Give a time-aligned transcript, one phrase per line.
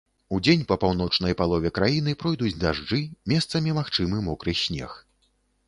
[0.35, 2.99] Удзень па паўночнай палове краіны пройдуць дажджы,
[3.35, 5.01] месцамі магчымы мокры снег.